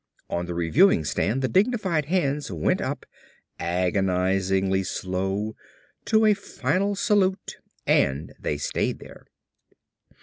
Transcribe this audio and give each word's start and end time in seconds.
On 0.31 0.47
the 0.47 0.55
reviewing 0.55 1.05
stand 1.05 1.43
the 1.43 1.47
dignified 1.47 2.05
hands 2.05 2.49
went 2.51 2.81
up, 2.81 3.05
agonizingly 3.59 4.81
slow, 4.81 5.55
to 6.05 6.25
a 6.25 6.33
final 6.33 6.95
salute 6.95 7.57
and 7.85 8.33
they 8.39 8.57
stayed 8.57 8.97
there. 8.97 9.27